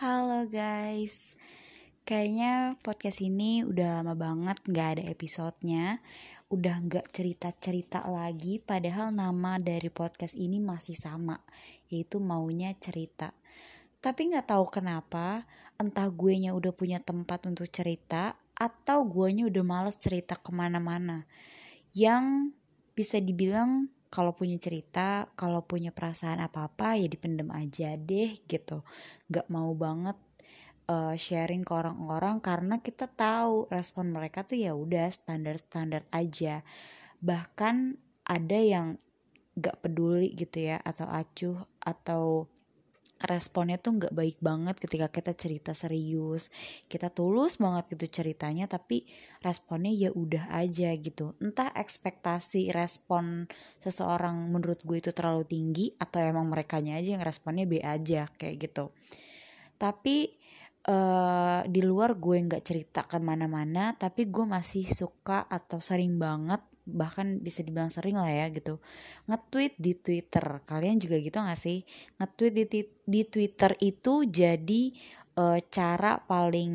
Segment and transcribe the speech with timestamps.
[0.00, 1.36] Halo guys,
[2.08, 6.00] kayaknya podcast ini udah lama banget gak ada episodenya.
[6.48, 11.36] Udah gak cerita-cerita lagi padahal nama dari podcast ini masih sama
[11.92, 13.36] Yaitu maunya cerita.
[14.00, 15.44] Tapi gak tahu kenapa
[15.76, 20.48] entah gue nya udah punya tempat untuk cerita Atau gue nya udah males cerita ke
[20.48, 21.28] mana-mana.
[21.92, 22.56] Yang
[23.00, 28.84] bisa dibilang kalau punya cerita, kalau punya perasaan apa-apa ya dipendem aja deh gitu.
[29.32, 30.18] Gak mau banget
[30.90, 36.66] uh, sharing ke orang-orang karena kita tahu respon mereka tuh ya udah standar-standar aja.
[37.22, 37.96] Bahkan
[38.28, 39.00] ada yang
[39.56, 42.50] gak peduli gitu ya atau acuh atau
[43.20, 46.48] responnya tuh nggak baik banget ketika kita cerita serius.
[46.88, 49.04] Kita tulus banget gitu ceritanya tapi
[49.44, 51.36] responnya ya udah aja gitu.
[51.38, 53.44] Entah ekspektasi respon
[53.80, 58.56] seseorang menurut gue itu terlalu tinggi atau emang mereka aja yang responnya B aja kayak
[58.70, 58.88] gitu.
[59.76, 60.40] Tapi
[60.88, 66.60] uh, di luar gue nggak cerita ke mana-mana tapi gue masih suka atau sering banget
[66.88, 68.80] bahkan bisa dibilang sering lah ya gitu.
[69.28, 70.44] Nge-tweet di Twitter.
[70.64, 71.84] Kalian juga gitu gak sih?
[72.18, 74.82] Nge-tweet di, di Twitter itu jadi
[75.36, 76.72] uh, cara paling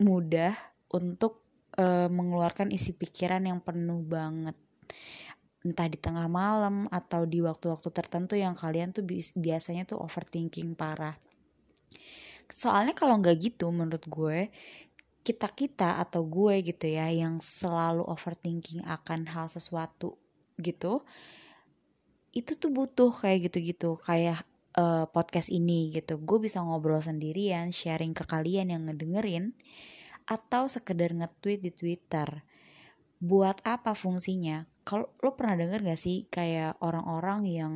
[0.00, 0.54] mudah
[0.94, 1.44] untuk
[1.78, 4.56] uh, mengeluarkan isi pikiran yang penuh banget.
[5.64, 11.16] Entah di tengah malam atau di waktu-waktu tertentu yang kalian tuh biasanya tuh overthinking parah.
[12.52, 14.52] Soalnya kalau nggak gitu menurut gue
[15.24, 20.20] kita kita atau gue gitu ya yang selalu overthinking akan hal sesuatu
[20.60, 21.00] gitu
[22.34, 24.42] itu tuh butuh kayak gitu-gitu kayak
[24.74, 26.18] uh, podcast ini gitu.
[26.18, 29.54] Gue bisa ngobrol sendirian sharing ke kalian yang ngedengerin
[30.26, 32.42] atau sekedar nge-tweet di Twitter.
[33.22, 37.74] Buat apa fungsinya kalau lo pernah denger gak sih kayak orang-orang yang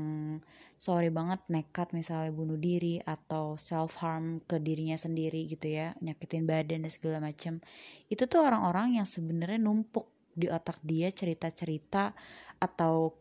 [0.77, 6.45] sorry banget nekat misalnya bunuh diri atau self harm ke dirinya sendiri gitu ya nyakitin
[6.47, 7.65] badan dan segala macam
[8.13, 10.07] itu tuh orang-orang yang sebenarnya numpuk
[10.39, 12.15] di otak dia cerita-cerita
[12.63, 13.17] atau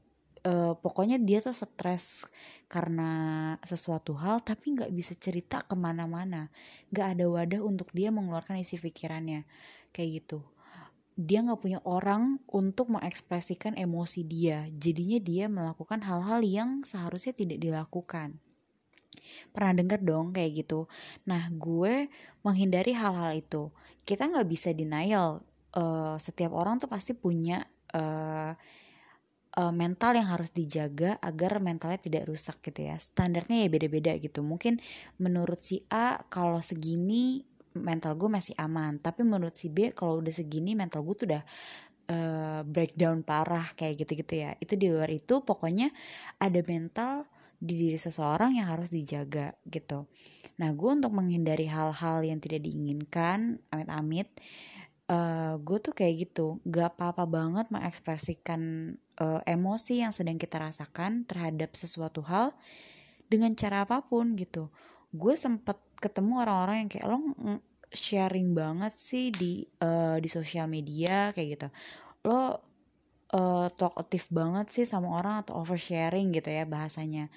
[0.46, 2.30] uh, pokoknya dia tuh stres
[2.70, 3.10] karena
[3.66, 6.54] sesuatu hal tapi nggak bisa cerita ke mana-mana.
[6.94, 9.50] Nggak ada wadah untuk dia mengeluarkan isi pikirannya.
[9.90, 10.46] Kayak gitu
[11.18, 14.70] dia nggak punya orang untuk mengekspresikan emosi dia.
[14.70, 18.38] Jadinya dia melakukan hal-hal yang seharusnya tidak dilakukan.
[19.50, 20.86] Pernah denger dong kayak gitu?
[21.26, 22.06] Nah gue
[22.46, 23.74] menghindari hal-hal itu.
[24.06, 25.42] Kita nggak bisa denial.
[25.74, 27.66] Uh, setiap orang tuh pasti punya
[27.98, 28.54] uh,
[29.58, 32.96] uh, mental yang harus dijaga agar mentalnya tidak rusak gitu ya.
[33.02, 34.46] Standarnya ya beda-beda gitu.
[34.46, 34.78] Mungkin
[35.18, 37.42] menurut si A kalau segini
[37.80, 38.98] mental gue masih aman.
[38.98, 41.44] Tapi menurut si B kalau udah segini mental gue tuh udah
[42.12, 44.52] uh, breakdown parah kayak gitu-gitu ya.
[44.58, 45.94] Itu di luar itu pokoknya
[46.42, 50.06] ada mental di diri seseorang yang harus dijaga gitu.
[50.62, 54.30] Nah gue untuk menghindari hal-hal yang tidak diinginkan amit-amit
[55.10, 56.62] uh, gue tuh kayak gitu.
[56.68, 62.54] Gak apa-apa banget mengekspresikan uh, emosi yang sedang kita rasakan terhadap sesuatu hal
[63.28, 64.70] dengan cara apa pun gitu.
[65.12, 67.18] Gue sempet ketemu orang-orang yang kayak lo
[67.92, 71.68] sharing banget sih di uh, di sosial media kayak gitu.
[72.28, 77.32] Lo uh, talkative banget sih sama orang atau oversharing gitu ya bahasanya.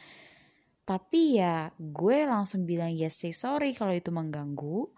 [0.87, 4.91] Tapi ya gue langsung bilang yes say sorry kalau itu mengganggu.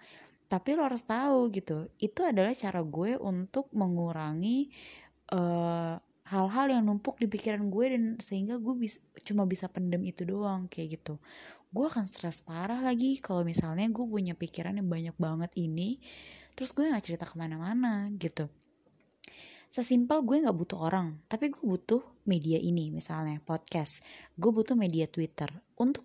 [0.49, 4.69] Tapi lo harus tahu gitu itu adalah cara gue untuk mengurangi
[5.33, 5.97] uh,
[6.29, 10.65] hal-hal yang numpuk di pikiran gue dan sehingga gue bisa cuma bisa pendem itu doang
[10.71, 11.21] kayak gitu
[11.73, 15.97] gue akan stres parah lagi kalau misalnya gue punya pikiran yang banyak banget ini
[16.53, 18.47] terus gue nggak cerita ke mana-mana gitu.
[19.73, 24.05] Sesimpel gue nggak butuh orang tapi gue butuh media ini misalnya podcast.
[24.37, 25.49] Gue butuh media twitter
[25.81, 26.05] untuk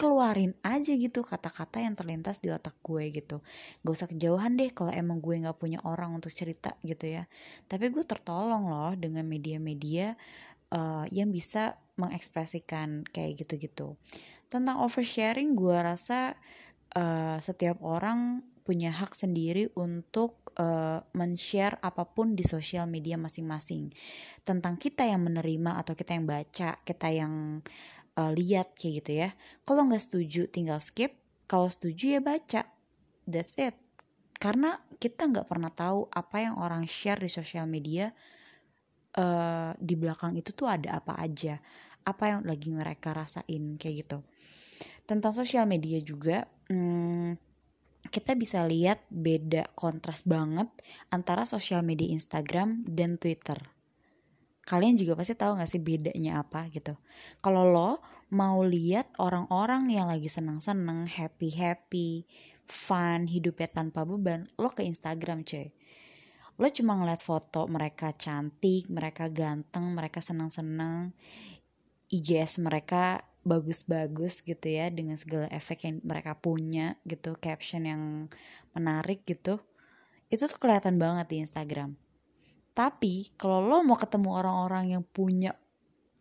[0.00, 3.44] keluarin aja gitu kata-kata yang terlintas di otak gue gitu.
[3.84, 7.28] Gak usah kejauhan deh kalau emang gue nggak punya orang untuk cerita gitu ya.
[7.68, 10.16] Tapi gue tertolong loh dengan media-media
[10.72, 14.00] uh, yang bisa mengekspresikan kayak gitu-gitu.
[14.48, 16.34] Tentang oversharing gue rasa
[16.96, 23.90] uh, setiap orang punya hak sendiri untuk uh, men-share apa pun di sosial media masing-masing.
[24.46, 27.64] Tentang kita yang menerima atau kita yang baca kita yang
[28.14, 29.28] uh, lihat kayak gitu ya.
[29.66, 31.18] Kalau nggak setuju tinggal skip.
[31.50, 32.62] Kalau setuju ya baca.
[33.26, 33.74] That's it.
[34.38, 38.14] Karena kita nggak pernah tahu apa yang orang share di sosial media
[39.18, 41.58] uh, di belakang itu tuh ada apa aja
[42.04, 44.18] apa yang lagi mereka rasain kayak gitu.
[45.04, 47.34] Tentang sosial media juga hmm,
[48.08, 50.66] kita bisa lihat beda kontras banget
[51.12, 53.60] antara sosial media Instagram dan Twitter.
[54.64, 56.94] Kalian juga pasti tahu gak sih bedanya apa gitu.
[57.42, 58.00] Kalau lo
[58.30, 62.10] mau lihat orang-orang yang lagi senang-senang happy happy
[62.70, 65.74] fun hidupnya tanpa beban lo ke Instagram cuy.
[66.60, 71.10] Lo cuma ngeliat foto mereka cantik mereka ganteng mereka senang-senang
[72.10, 78.02] IGS mereka bagus-bagus gitu ya dengan segala efek yang mereka punya gitu caption yang
[78.76, 79.62] menarik gitu
[80.30, 81.98] itu tuh kelihatan banget di Instagram.
[82.70, 85.58] Tapi kalau lo mau ketemu orang-orang yang punya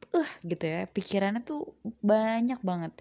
[0.09, 2.93] uh gitu ya pikirannya tuh banyak banget.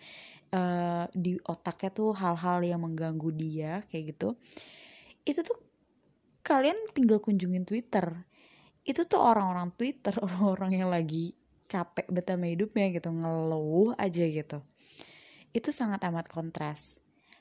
[0.48, 4.36] Uh, di otaknya tuh hal-hal yang mengganggu dia kayak gitu.
[5.24, 5.56] Itu tuh
[6.44, 8.28] kalian tinggal kunjungin Twitter.
[8.84, 11.37] Itu tuh orang-orang Twitter orang-orang yang lagi
[11.68, 14.64] capek betama hidupnya gitu ngeluh aja gitu.
[15.52, 16.96] Itu sangat amat kontras.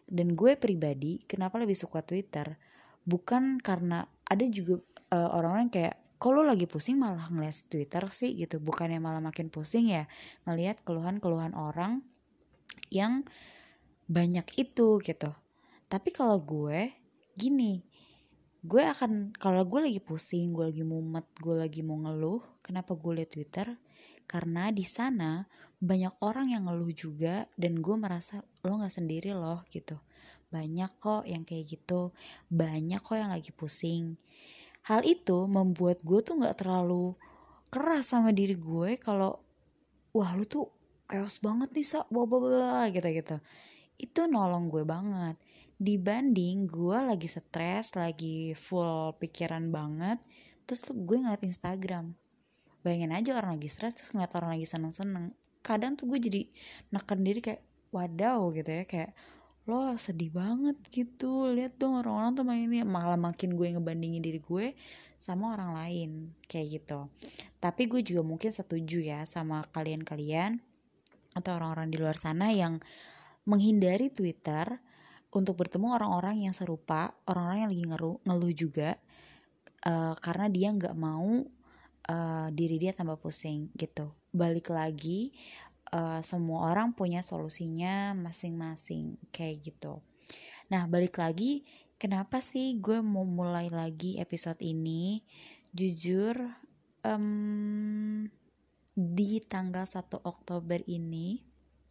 [0.07, 2.59] Dan gue pribadi kenapa lebih suka Twitter?
[3.07, 4.83] Bukan karena ada juga
[5.15, 8.35] uh, orang-orang kayak kalau lagi pusing malah ngeliat Twitter sih?
[8.35, 8.59] gitu.
[8.59, 10.05] Bukannya malah makin pusing ya
[10.43, 12.03] ngelihat keluhan-keluhan orang
[12.91, 13.23] yang
[14.11, 15.31] banyak itu gitu.
[15.87, 16.91] Tapi kalau gue
[17.37, 17.87] gini
[18.65, 23.21] gue akan kalau gue lagi pusing gue lagi mumet gue lagi mau ngeluh kenapa gue
[23.21, 23.77] liat Twitter
[24.27, 25.47] karena di sana
[25.79, 29.95] banyak orang yang ngeluh juga dan gue merasa lo nggak sendiri loh gitu.
[30.51, 32.11] Banyak kok yang kayak gitu.
[32.51, 34.19] Banyak kok yang lagi pusing.
[34.87, 37.15] Hal itu membuat gue tuh nggak terlalu
[37.71, 39.39] keras sama diri gue kalau
[40.11, 40.71] wah lu tuh
[41.07, 43.37] chaos banget nih sa bla bla gitu gitu.
[43.95, 45.39] Itu nolong gue banget.
[45.79, 50.19] Dibanding gue lagi stres lagi full pikiran banget
[50.67, 52.11] terus gue ngeliat Instagram
[52.87, 55.35] bayangin aja orang lagi stres terus ngeliat orang lagi seneng-seneng.
[55.59, 56.41] Kadang tuh gue jadi
[56.95, 57.61] neken diri kayak
[57.91, 59.11] wadaw gitu ya kayak
[59.67, 62.87] lo sedih banget gitu lihat dong orang-orang tuh main ini.
[62.87, 64.71] Malah makin gue ngebandingin diri gue
[65.19, 66.09] sama orang lain
[66.47, 67.11] kayak gitu.
[67.59, 70.63] Tapi gue juga mungkin setuju ya sama kalian-kalian
[71.35, 72.79] atau orang-orang di luar sana yang
[73.43, 74.79] menghindari Twitter
[75.35, 78.89] untuk bertemu orang-orang yang serupa orang-orang yang lagi ngeluh, ngeluh juga
[79.85, 81.43] uh, karena dia nggak mau
[82.07, 84.11] uh, diri dia tambah pusing gitu.
[84.31, 85.35] Balik lagi
[85.93, 89.99] uh, semua orang punya solusinya masing-masing kayak gitu.
[90.71, 91.63] Nah balik lagi
[91.95, 95.23] kenapa sih gue mau mulai lagi episode ini?
[95.71, 96.35] Jujur
[97.03, 98.25] um,
[98.97, 101.43] di tanggal 1 Oktober ini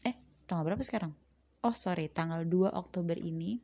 [0.02, 1.12] eh tanggal berapa sekarang?
[1.64, 3.62] Oh sorry tanggal 2 Oktober ini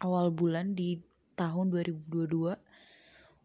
[0.00, 1.00] awal bulan di
[1.38, 2.58] tahun 2022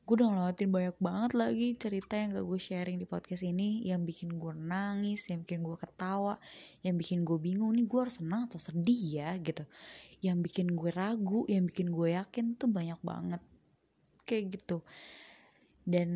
[0.03, 4.03] gue udah ngelewatin banyak banget lagi cerita yang gak gue sharing di podcast ini yang
[4.03, 6.35] bikin gue nangis, yang bikin gue ketawa,
[6.83, 9.63] yang bikin gue bingung nih gue harus senang atau sedih ya gitu.
[10.19, 13.39] Yang bikin gue ragu, yang bikin gue yakin tuh banyak banget
[14.27, 14.83] kayak gitu.
[15.87, 16.11] Dan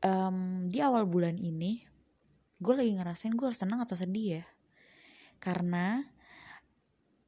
[0.00, 1.84] um, di awal bulan ini
[2.64, 4.44] gue lagi ngerasain gue harus senang atau sedih ya.
[5.36, 6.00] Karena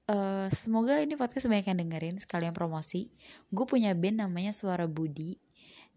[0.06, 3.10] Uh, semoga ini podcast banyak yang dengerin sekalian promosi.
[3.50, 5.34] Gue punya band namanya Suara Budi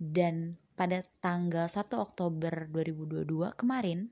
[0.02, 4.10] dan pada tanggal 1 Oktober 2022 kemarin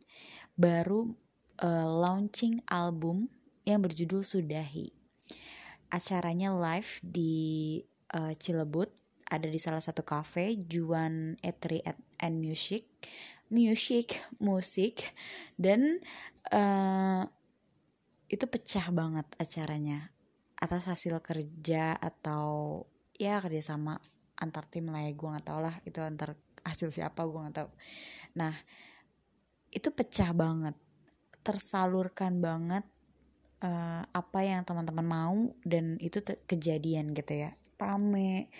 [0.54, 1.18] baru
[1.66, 3.26] uh, launching album
[3.66, 4.94] yang berjudul Sudahi.
[5.90, 7.82] Acaranya live di
[8.14, 8.94] uh, Cilebut,
[9.26, 11.82] ada di salah satu cafe Juan Etri
[12.22, 12.86] and Music,
[13.50, 15.10] Music, musik
[15.58, 16.06] dan
[16.54, 17.26] uh,
[18.27, 20.12] itu pecah banget acaranya.
[20.57, 22.84] Atas hasil kerja atau
[23.17, 23.98] ya kerja sama
[24.38, 27.74] antar tim lah ya gue nggak tau lah itu antar hasil siapa gue nggak tau
[28.38, 28.53] nah
[29.74, 30.77] itu pecah banget
[31.41, 32.86] tersalurkan banget
[33.63, 37.55] uh, apa yang teman-teman mau dan itu kejadian gitu ya.
[37.77, 38.51] Rame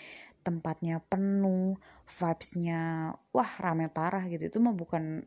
[0.46, 1.76] tempatnya penuh
[2.08, 4.48] vibesnya wah rame parah gitu.
[4.48, 5.26] Itu mah bukan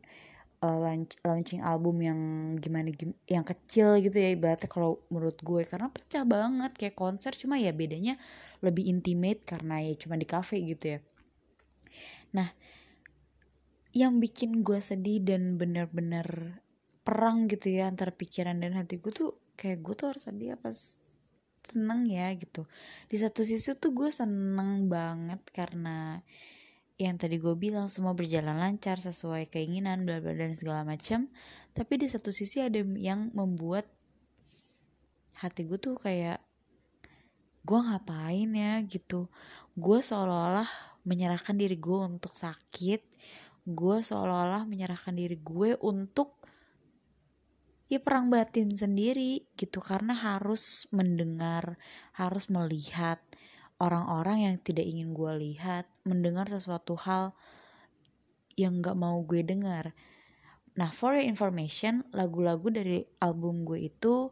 [0.62, 2.20] uh, launch, launching album yang
[2.62, 5.66] gimana gim yang kecil gitu ya ibaratnya kalau menurut gue.
[5.66, 8.16] Karena pecah banget kayak konser cuma ya bedanya
[8.62, 10.98] lebih intimate karena ya cuma di cafe gitu ya.
[12.38, 12.48] Nah
[13.92, 16.58] yang bikin gue sedih dan bener-bener
[17.04, 20.72] perang gitu ya antara pikiran dan hati gue tuh kayak gue tuh harus sedih apa
[21.62, 22.64] seneng ya gitu.
[23.10, 26.24] Di satu sisi tuh gue seneng banget karena
[27.00, 31.32] yang tadi gue bilang semua berjalan lancar sesuai keinginan bla bla dan segala macam.
[31.72, 33.88] Tapi di satu sisi ada yang membuat
[35.40, 36.38] hati gue tuh kayak
[37.62, 38.82] gue ngapain ya?
[38.84, 39.30] gitu.
[39.72, 40.68] Gue seolah-olah
[41.08, 43.00] menyerahkan diri gue untuk sakit.
[43.64, 46.42] Gue seolah-olah menyerahkan diri gue untuk
[47.88, 49.80] ya perang batin sendiri gitu.
[49.80, 51.80] Karena harus mendengar
[52.14, 53.22] harus melihat
[53.82, 57.34] orang-orang yang tidak ingin gue lihat mendengar sesuatu hal
[58.54, 59.90] yang nggak mau gue dengar.
[60.78, 64.30] Nah for your information lagu-lagu dari album gue itu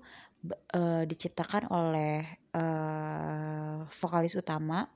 [0.73, 4.87] uh, diciptakan oleh uh, vokalis utama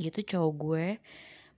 [0.00, 0.86] gitu cowok gue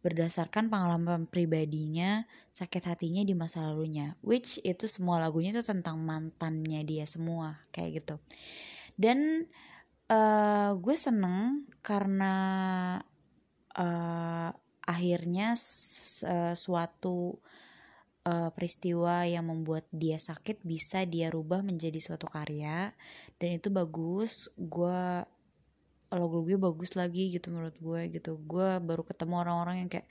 [0.00, 2.24] berdasarkan pengalaman pribadinya
[2.56, 4.16] sakit hatinya di masa lalunya.
[4.24, 8.16] Which itu semua lagunya itu tentang mantannya dia semua kayak gitu.
[8.96, 9.48] Dan
[10.10, 12.34] uh, gue seneng karena
[13.78, 14.50] uh,
[14.84, 15.54] akhirnya
[16.26, 17.38] uh, suatu
[18.26, 22.90] uh, peristiwa yang membuat dia sakit bisa dia rubah menjadi suatu karya.
[23.38, 24.50] Dan itu bagus.
[24.58, 25.24] Gue
[26.10, 28.36] logo gue bagus lagi gitu menurut gue gitu.
[28.42, 30.08] Gue baru ketemu orang-orang yang kayak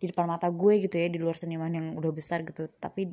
[0.00, 2.68] di depan mata gue gitu ya di luar seniman yang udah besar gitu.
[2.68, 3.08] Tapi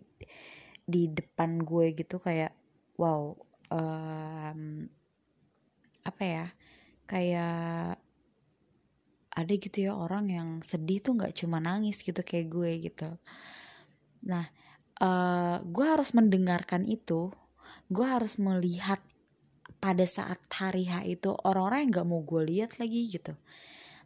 [0.88, 2.56] di depan gue gitu kayak
[2.96, 3.36] wow
[3.72, 4.88] um,
[6.08, 6.48] apa ya
[7.04, 8.00] kayak
[9.38, 13.10] ada gitu ya orang yang sedih tuh nggak cuma nangis gitu kayak gue gitu.
[14.26, 14.50] Nah
[15.04, 17.30] uh, gue harus mendengarkan itu
[17.92, 18.98] gue harus melihat
[19.78, 23.38] pada saat hari H itu orang-orang yang gak mau gue lihat lagi gitu.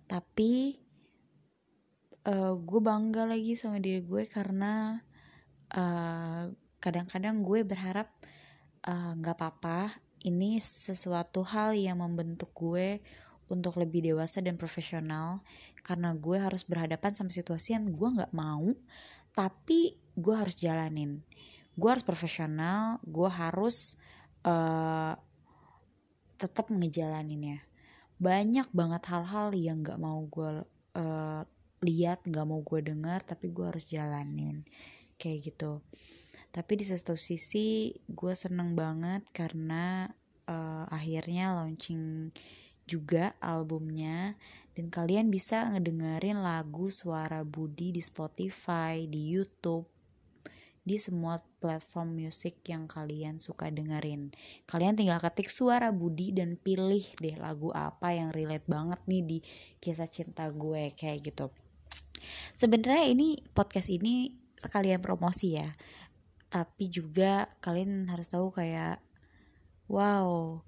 [0.05, 0.75] Tapi
[2.27, 4.99] uh, gue bangga lagi sama diri gue karena
[5.71, 8.11] kadang kadang-kadang gue berharap
[8.91, 13.01] nggak uh, apa-apa ini sesuatu hal yang membentuk gue
[13.51, 15.43] untuk lebih dewasa dan profesional.
[15.81, 18.71] Karena gue harus berhadapan sama situasi yang gue nggak mau
[19.31, 21.23] tapi gue harus jalanin.
[21.75, 23.97] Gue harus profesional gue harus
[24.45, 25.15] uh,
[26.37, 27.63] tetap ngejalaninnya.
[28.21, 30.65] Banyak banget hal-hal yang nggak mau gue
[30.97, 31.41] uh,
[31.81, 34.61] lihat nggak mau gue dengar tapi gue harus jalanin.
[35.17, 35.81] Kayak gitu
[36.51, 40.11] tapi di satu sisi gue seneng banget karena
[40.51, 42.31] uh, akhirnya launching
[42.83, 44.35] juga albumnya
[44.75, 49.87] dan kalian bisa ngedengerin lagu Suara Budi di Spotify, di YouTube,
[50.81, 54.33] di semua platform musik yang kalian suka dengerin.
[54.65, 59.37] Kalian tinggal ketik suara Budi dan pilih deh lagu apa yang relate banget nih di
[59.77, 61.53] kisah cinta gue kayak gitu.
[62.57, 65.69] Sebenarnya ini podcast ini sekalian promosi ya.
[66.51, 68.99] Tapi juga kalian harus tahu kayak
[69.87, 70.59] wow,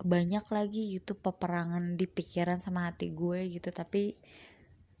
[0.00, 3.68] banyak lagi gitu peperangan di pikiran sama hati gue gitu.
[3.68, 4.16] Tapi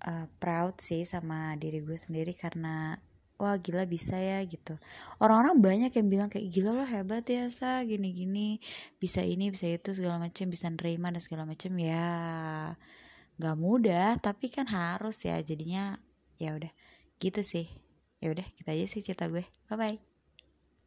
[0.04, 3.00] uh, proud sih sama diri gue sendiri karena
[3.36, 4.80] wah gila bisa ya gitu.
[5.20, 8.60] Orang-orang banyak yang bilang kayak gila lo hebat ya sa gini-gini
[8.96, 12.08] bisa ini bisa itu segala macam bisa nerima dan segala macam ya
[13.36, 15.36] nggak mudah tapi kan harus ya.
[15.40, 16.00] Jadinya
[16.40, 16.72] ya udah
[17.20, 17.68] gitu sih.
[18.20, 19.44] Ya udah kita aja sih cerita gue.
[19.68, 20.15] Bye bye